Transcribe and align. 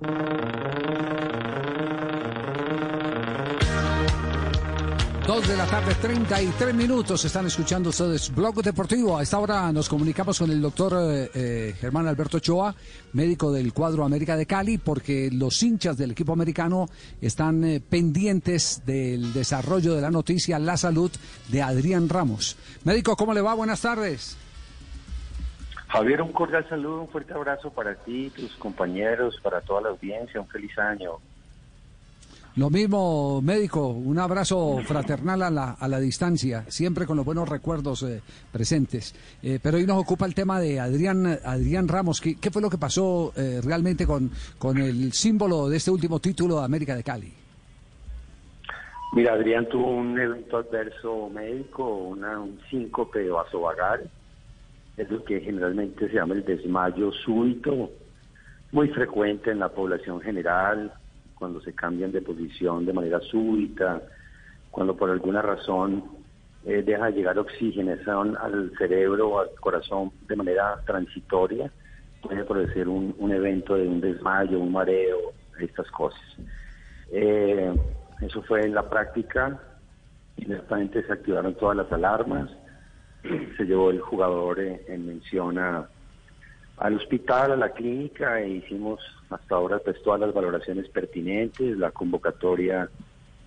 Dos 0.00 0.06
de 5.48 5.56
la 5.56 5.66
tarde, 5.66 5.92
33 6.00 6.72
minutos. 6.72 7.24
Están 7.24 7.46
escuchando 7.46 7.90
ustedes 7.90 8.32
Blog 8.32 8.62
Deportivo. 8.62 9.18
A 9.18 9.24
esta 9.24 9.40
hora 9.40 9.72
nos 9.72 9.88
comunicamos 9.88 10.38
con 10.38 10.52
el 10.52 10.62
doctor 10.62 10.92
eh, 11.00 11.30
eh, 11.34 11.74
Germán 11.80 12.06
Alberto 12.06 12.36
Ochoa, 12.36 12.76
médico 13.14 13.50
del 13.50 13.72
cuadro 13.72 14.04
América 14.04 14.36
de 14.36 14.46
Cali, 14.46 14.78
porque 14.78 15.30
los 15.32 15.60
hinchas 15.64 15.96
del 15.96 16.12
equipo 16.12 16.32
americano 16.32 16.88
están 17.20 17.64
eh, 17.64 17.80
pendientes 17.80 18.82
del 18.86 19.32
desarrollo 19.32 19.96
de 19.96 20.00
la 20.00 20.12
noticia, 20.12 20.60
la 20.60 20.76
salud 20.76 21.10
de 21.48 21.60
Adrián 21.60 22.08
Ramos. 22.08 22.56
Médico, 22.84 23.16
¿cómo 23.16 23.34
le 23.34 23.40
va? 23.40 23.54
Buenas 23.54 23.80
tardes. 23.80 24.36
Javier, 25.88 26.20
un 26.20 26.32
cordial 26.32 26.68
saludo, 26.68 27.00
un 27.00 27.08
fuerte 27.08 27.32
abrazo 27.32 27.70
para 27.70 27.94
ti, 27.94 28.30
tus 28.30 28.54
compañeros, 28.56 29.38
para 29.42 29.60
toda 29.62 29.82
la 29.82 29.88
audiencia, 29.88 30.40
un 30.40 30.48
feliz 30.48 30.78
año. 30.78 31.12
Lo 32.56 32.70
mismo, 32.70 33.40
médico, 33.40 33.86
un 33.86 34.18
abrazo 34.18 34.78
fraternal 34.84 35.42
a 35.42 35.50
la, 35.50 35.70
a 35.78 35.86
la 35.86 36.00
distancia, 36.00 36.64
siempre 36.68 37.06
con 37.06 37.16
los 37.16 37.24
buenos 37.24 37.48
recuerdos 37.48 38.02
eh, 38.02 38.20
presentes. 38.50 39.14
Eh, 39.42 39.60
pero 39.62 39.76
hoy 39.76 39.86
nos 39.86 39.96
ocupa 39.98 40.26
el 40.26 40.34
tema 40.34 40.58
de 40.60 40.80
Adrián, 40.80 41.38
Adrián 41.44 41.86
Ramos. 41.86 42.20
¿Qué, 42.20 42.36
qué 42.36 42.50
fue 42.50 42.60
lo 42.60 42.68
que 42.68 42.76
pasó 42.76 43.32
eh, 43.36 43.60
realmente 43.62 44.06
con, 44.06 44.30
con 44.58 44.76
el 44.78 45.12
símbolo 45.12 45.68
de 45.68 45.76
este 45.76 45.92
último 45.92 46.18
título 46.18 46.58
de 46.58 46.64
América 46.64 46.96
de 46.96 47.04
Cali? 47.04 47.32
Mira, 49.12 49.34
Adrián 49.34 49.68
tuvo 49.68 49.90
un 49.90 50.18
evento 50.18 50.58
adverso 50.58 51.30
médico, 51.30 51.86
una, 51.96 52.40
un 52.40 52.60
síncope 52.68 53.28
vasovagal, 53.30 54.10
es 54.98 55.10
lo 55.10 55.24
que 55.24 55.40
generalmente 55.40 56.08
se 56.08 56.14
llama 56.14 56.34
el 56.34 56.44
desmayo 56.44 57.12
súbito, 57.12 57.90
muy 58.72 58.88
frecuente 58.88 59.50
en 59.50 59.60
la 59.60 59.68
población 59.68 60.20
general, 60.20 60.92
cuando 61.36 61.60
se 61.60 61.72
cambian 61.72 62.10
de 62.10 62.20
posición 62.20 62.84
de 62.84 62.92
manera 62.92 63.20
súbita, 63.20 64.02
cuando 64.70 64.96
por 64.96 65.10
alguna 65.10 65.40
razón 65.40 66.04
eh, 66.64 66.82
deja 66.84 67.06
de 67.06 67.12
llegar 67.12 67.38
oxigenación 67.38 68.36
al 68.36 68.72
cerebro 68.76 69.28
o 69.28 69.38
al 69.40 69.50
corazón 69.60 70.10
de 70.26 70.36
manera 70.36 70.82
transitoria, 70.84 71.70
puede 72.20 72.44
producir 72.44 72.88
un, 72.88 73.14
un 73.18 73.32
evento 73.32 73.76
de 73.76 73.86
un 73.86 74.00
desmayo, 74.00 74.58
un 74.58 74.72
mareo, 74.72 75.32
estas 75.60 75.88
cosas. 75.92 76.20
Eh, 77.12 77.72
eso 78.20 78.42
fue 78.42 78.64
en 78.64 78.74
la 78.74 78.90
práctica, 78.90 79.60
inmediatamente 80.36 81.04
se 81.04 81.12
activaron 81.12 81.54
todas 81.54 81.76
las 81.76 81.92
alarmas, 81.92 82.50
se 83.56 83.64
llevó 83.64 83.90
el 83.90 84.00
jugador 84.00 84.60
en 84.60 85.06
mención 85.06 85.58
a, 85.58 85.88
al 86.78 86.94
hospital, 86.94 87.52
a 87.52 87.56
la 87.56 87.72
clínica, 87.72 88.40
e 88.40 88.48
hicimos 88.50 89.00
hasta 89.30 89.54
ahora 89.54 89.78
pues 89.78 90.00
todas 90.02 90.20
las 90.20 90.32
valoraciones 90.32 90.88
pertinentes, 90.88 91.76
la 91.76 91.90
convocatoria 91.90 92.88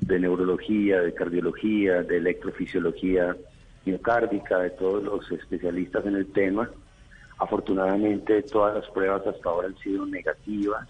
de 0.00 0.18
neurología, 0.18 1.00
de 1.00 1.14
cardiología, 1.14 2.02
de 2.02 2.16
electrofisiología 2.18 3.36
miocárdica, 3.84 4.58
de 4.58 4.70
todos 4.70 5.02
los 5.02 5.30
especialistas 5.30 6.04
en 6.06 6.16
el 6.16 6.26
tema. 6.32 6.68
Afortunadamente 7.38 8.42
todas 8.42 8.74
las 8.74 8.90
pruebas 8.90 9.26
hasta 9.26 9.48
ahora 9.48 9.68
han 9.68 9.78
sido 9.78 10.04
negativas, 10.06 10.88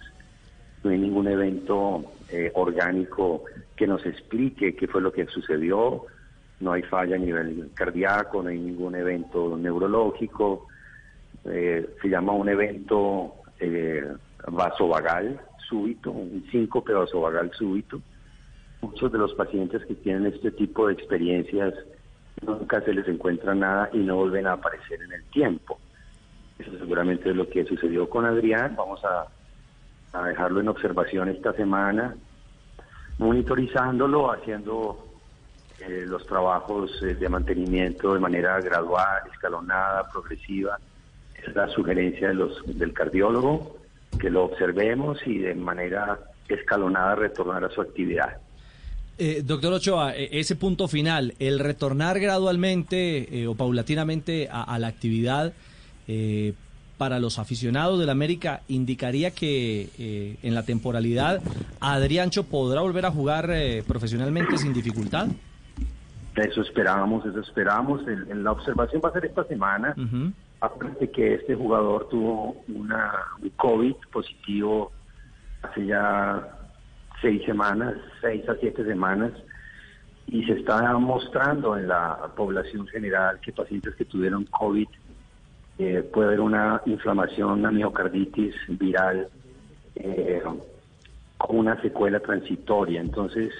no 0.82 0.90
hay 0.90 0.98
ningún 0.98 1.28
evento 1.28 2.04
eh, 2.30 2.50
orgánico 2.54 3.44
que 3.76 3.86
nos 3.86 4.04
explique 4.04 4.74
qué 4.74 4.88
fue 4.88 5.00
lo 5.00 5.12
que 5.12 5.26
sucedió, 5.26 6.06
no 6.62 6.72
hay 6.72 6.82
falla 6.82 7.16
a 7.16 7.18
nivel 7.18 7.70
cardíaco, 7.74 8.42
no 8.42 8.48
hay 8.48 8.58
ningún 8.58 8.94
evento 8.94 9.56
neurológico, 9.56 10.68
eh, 11.44 11.96
se 12.00 12.08
llama 12.08 12.32
un 12.32 12.48
evento 12.48 13.34
eh, 13.58 14.06
vasovagal 14.46 15.40
súbito, 15.68 16.12
un 16.12 16.46
síncope 16.52 16.92
vasovagal 16.92 17.50
súbito. 17.52 18.00
Muchos 18.80 19.10
de 19.10 19.18
los 19.18 19.34
pacientes 19.34 19.84
que 19.86 19.94
tienen 19.96 20.26
este 20.26 20.52
tipo 20.52 20.86
de 20.86 20.94
experiencias 20.94 21.74
nunca 22.46 22.80
se 22.82 22.94
les 22.94 23.08
encuentra 23.08 23.54
nada 23.54 23.90
y 23.92 23.98
no 23.98 24.16
vuelven 24.16 24.46
a 24.46 24.52
aparecer 24.52 25.02
en 25.02 25.12
el 25.12 25.24
tiempo. 25.24 25.78
Eso 26.58 26.70
seguramente 26.78 27.30
es 27.30 27.36
lo 27.36 27.48
que 27.48 27.64
sucedió 27.64 28.08
con 28.08 28.24
Adrián. 28.24 28.74
Vamos 28.76 29.04
a, 29.04 29.26
a 30.12 30.26
dejarlo 30.28 30.60
en 30.60 30.68
observación 30.68 31.28
esta 31.28 31.52
semana, 31.54 32.14
monitorizándolo, 33.18 34.30
haciendo 34.30 35.11
eh, 35.88 36.04
los 36.06 36.26
trabajos 36.26 36.90
eh, 37.02 37.14
de 37.14 37.28
mantenimiento 37.28 38.14
de 38.14 38.20
manera 38.20 38.60
gradual, 38.60 39.22
escalonada, 39.32 40.08
progresiva. 40.10 40.78
Es 41.34 41.54
la 41.54 41.68
sugerencia 41.68 42.28
de 42.28 42.34
los, 42.34 42.62
del 42.66 42.92
cardiólogo, 42.92 43.76
que 44.18 44.30
lo 44.30 44.44
observemos 44.44 45.18
y 45.26 45.38
de 45.38 45.54
manera 45.54 46.18
escalonada 46.48 47.14
retornar 47.14 47.64
a 47.64 47.70
su 47.70 47.80
actividad. 47.80 48.38
Eh, 49.18 49.42
doctor 49.44 49.74
Ochoa, 49.74 50.16
eh, 50.16 50.30
ese 50.32 50.56
punto 50.56 50.88
final, 50.88 51.34
el 51.38 51.58
retornar 51.58 52.18
gradualmente 52.18 53.42
eh, 53.42 53.46
o 53.46 53.54
paulatinamente 53.54 54.48
a, 54.50 54.78
la 54.78 54.88
actividad 54.88 55.52
para 56.98 57.18
los 57.20 57.38
aficionados 57.38 57.98
del 57.98 58.10
América 58.10 58.62
indicaría 58.68 59.30
que 59.30 60.36
en 60.42 60.54
la 60.54 60.64
temporalidad 60.64 61.40
Adriancho 61.80 62.44
podrá 62.44 62.82
volver 62.82 63.06
a 63.06 63.10
jugar 63.10 63.50
profesionalmente 63.86 64.58
sin 64.58 64.74
dificultad. 64.74 65.28
Eso 66.36 66.62
esperábamos, 66.62 67.26
eso 67.26 67.40
esperábamos. 67.40 68.06
En 68.08 68.42
la 68.42 68.52
observación 68.52 69.02
va 69.04 69.10
a 69.10 69.12
ser 69.12 69.26
esta 69.26 69.44
semana. 69.44 69.94
Ujú. 69.96 70.32
Aparte 70.60 71.10
que 71.10 71.34
este 71.34 71.54
jugador 71.54 72.08
tuvo 72.08 72.62
una, 72.68 73.12
un 73.42 73.50
COVID 73.50 73.96
positivo 74.12 74.92
hace 75.62 75.86
ya 75.86 76.48
seis 77.20 77.42
semanas, 77.44 77.94
seis 78.20 78.48
a 78.48 78.54
siete 78.56 78.84
semanas, 78.84 79.32
y 80.26 80.44
se 80.44 80.52
está 80.52 80.96
mostrando 80.98 81.76
en 81.76 81.88
la 81.88 82.30
población 82.36 82.86
general 82.86 83.40
que 83.40 83.52
pacientes 83.52 83.94
que 83.96 84.04
tuvieron 84.04 84.44
COVID 84.46 84.88
eh, 85.78 86.08
puede 86.12 86.28
haber 86.28 86.40
una 86.40 86.80
inflamación, 86.86 87.50
una 87.50 87.70
miocarditis 87.70 88.54
viral 88.68 89.28
eh, 89.96 90.42
con 91.38 91.56
una 91.58 91.80
secuela 91.82 92.20
transitoria. 92.20 93.00
Entonces, 93.00 93.52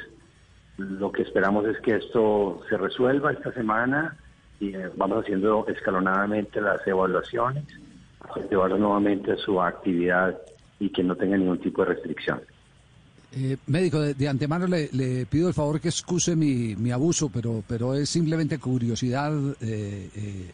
lo 0.79 1.13
que 1.13 1.23
esperamos 1.23 1.67
es 1.67 1.79
que 1.81 1.97
esto 1.97 2.63
se 2.69 2.77
resuelva 2.77 3.33
esta 3.33 3.53
semana 3.53 4.17
y 4.61 4.75
eh, 4.75 4.91
vamos 4.97 5.23
haciendo 5.25 5.67
escalonadamente 5.69 6.61
las 6.61 6.87
evaluaciones, 6.87 7.65
llevarlo 8.51 8.79
nuevamente 8.79 9.33
a 9.33 9.37
su 9.37 9.61
actividad 9.61 10.39
y 10.79 10.91
que 10.91 11.03
no 11.03 11.17
tenga 11.17 11.37
ningún 11.37 11.59
tipo 11.59 11.83
de 11.85 11.95
restricción. 11.95 12.41
Eh, 13.35 13.57
médico, 13.67 13.99
de, 13.99 14.13
de 14.13 14.29
antemano 14.29 14.67
le, 14.67 14.91
le 14.93 15.25
pido 15.25 15.49
el 15.49 15.55
favor 15.55 15.81
que 15.81 15.89
excuse 15.89 16.37
mi, 16.37 16.77
mi 16.77 16.91
abuso, 16.91 17.31
pero, 17.33 17.65
pero 17.67 17.95
es 17.95 18.11
simplemente 18.11 18.59
curiosidad 18.59 19.33
eh, 19.61 20.11
eh, 20.15 20.51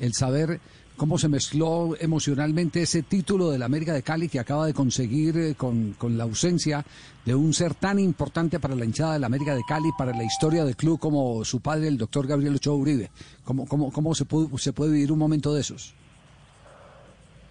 el 0.00 0.14
saber 0.14 0.58
cómo 1.02 1.18
se 1.18 1.28
mezcló 1.28 1.96
emocionalmente 1.98 2.82
ese 2.82 3.02
título 3.02 3.50
del 3.50 3.64
América 3.64 3.92
de 3.92 4.04
Cali 4.04 4.28
que 4.28 4.38
acaba 4.38 4.66
de 4.66 4.72
conseguir 4.72 5.36
eh, 5.36 5.54
con, 5.56 5.94
con 5.94 6.16
la 6.16 6.22
ausencia 6.22 6.84
de 7.26 7.34
un 7.34 7.52
ser 7.52 7.74
tan 7.74 7.98
importante 7.98 8.60
para 8.60 8.76
la 8.76 8.84
hinchada 8.84 9.14
del 9.14 9.24
América 9.24 9.52
de 9.52 9.62
Cali, 9.68 9.88
para 9.98 10.12
la 10.12 10.22
historia 10.22 10.64
del 10.64 10.76
club 10.76 11.00
como 11.00 11.44
su 11.44 11.60
padre, 11.60 11.88
el 11.88 11.98
doctor 11.98 12.28
Gabriel 12.28 12.54
Ochoa 12.54 12.76
Uribe. 12.76 13.10
¿Cómo, 13.42 13.66
cómo, 13.66 13.90
cómo 13.90 14.14
se, 14.14 14.26
pudo, 14.26 14.56
se 14.58 14.72
puede 14.72 14.92
vivir 14.92 15.10
un 15.10 15.18
momento 15.18 15.52
de 15.52 15.62
esos? 15.62 15.92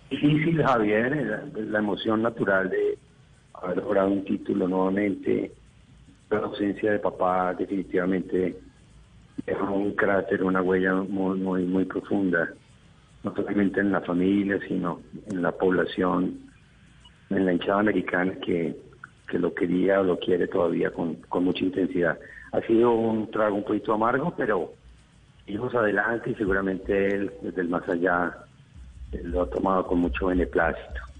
Difícil, 0.09 0.63
Javier, 0.63 1.51
la, 1.53 1.61
la 1.61 1.79
emoción 1.79 2.21
natural 2.21 2.69
de 2.69 2.97
haber 3.55 3.75
logrado 3.79 4.11
un 4.11 4.23
título 4.23 4.65
nuevamente, 4.65 5.51
la 6.29 6.37
ausencia 6.37 6.93
de 6.93 6.99
papá 6.99 7.53
definitivamente 7.53 8.57
dejó 9.45 9.73
un 9.73 9.91
cráter, 9.91 10.41
una 10.41 10.61
huella 10.61 10.93
muy, 10.93 11.37
muy, 11.37 11.65
muy 11.65 11.83
profunda, 11.83 12.49
no 13.23 13.35
solamente 13.35 13.79
en 13.79 13.91
la 13.91 14.01
familia, 14.01 14.59
sino 14.67 15.01
en 15.29 15.41
la 15.41 15.51
población, 15.51 16.39
en 17.29 17.45
la 17.45 17.53
hinchada 17.53 17.79
americana 17.79 18.33
que, 18.43 18.75
que 19.27 19.39
lo 19.39 19.53
quería 19.53 20.01
o 20.01 20.03
lo 20.03 20.19
quiere 20.19 20.47
todavía 20.47 20.91
con, 20.91 21.15
con 21.29 21.43
mucha 21.43 21.63
intensidad. 21.63 22.17
Ha 22.51 22.61
sido 22.61 22.91
un 22.91 23.29
trago 23.31 23.55
un 23.55 23.63
poquito 23.63 23.93
amargo, 23.93 24.33
pero 24.35 24.73
hijos 25.47 25.73
adelante 25.75 26.31
y 26.31 26.35
seguramente 26.35 27.15
él, 27.15 27.31
desde 27.41 27.61
el 27.61 27.69
más 27.69 27.87
allá, 27.87 28.37
lo 29.23 29.43
ha 29.43 29.49
tomado 29.49 29.85
con 29.87 29.99
mucho 29.99 30.27
beneplácito. 30.27 31.10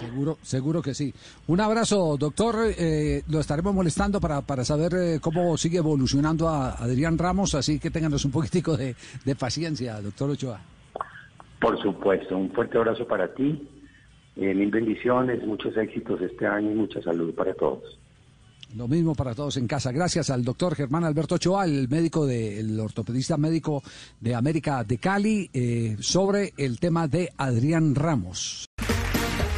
Seguro, 0.00 0.38
seguro 0.40 0.80
que 0.80 0.94
sí. 0.94 1.12
Un 1.46 1.60
abrazo, 1.60 2.16
doctor. 2.16 2.72
Eh, 2.78 3.22
lo 3.28 3.38
estaremos 3.38 3.74
molestando 3.74 4.18
para, 4.18 4.40
para 4.40 4.64
saber 4.64 4.94
eh, 4.94 5.20
cómo 5.20 5.58
sigue 5.58 5.76
evolucionando 5.76 6.48
a 6.48 6.70
Adrián 6.70 7.18
Ramos, 7.18 7.54
así 7.54 7.78
que 7.78 7.90
ténganos 7.90 8.24
un 8.24 8.30
poquitico 8.30 8.78
de, 8.78 8.96
de 9.26 9.34
paciencia, 9.34 10.00
doctor 10.00 10.30
Ochoa. 10.30 10.58
Por 11.60 11.80
supuesto, 11.82 12.34
un 12.38 12.50
fuerte 12.52 12.78
abrazo 12.78 13.06
para 13.06 13.34
ti, 13.34 13.68
eh, 14.36 14.54
mil 14.54 14.70
bendiciones, 14.70 15.44
muchos 15.46 15.76
éxitos 15.76 16.18
este 16.22 16.46
año 16.46 16.70
y 16.70 16.74
mucha 16.74 17.02
salud 17.02 17.34
para 17.34 17.52
todos. 17.52 17.98
Lo 18.74 18.88
mismo 18.88 19.14
para 19.14 19.34
todos 19.34 19.58
en 19.58 19.66
casa. 19.66 19.92
Gracias 19.92 20.30
al 20.30 20.44
doctor 20.44 20.76
Germán 20.76 21.04
Alberto 21.04 21.34
Ochoa, 21.34 21.64
el 21.64 21.88
médico 21.88 22.24
del 22.24 22.78
ortopedista 22.80 23.36
médico 23.36 23.82
de 24.18 24.34
América 24.34 24.82
de 24.84 24.96
Cali, 24.96 25.50
eh, 25.52 25.96
sobre 26.00 26.54
el 26.56 26.78
tema 26.78 27.06
de 27.08 27.30
Adrián 27.36 27.94
Ramos. 27.94 28.69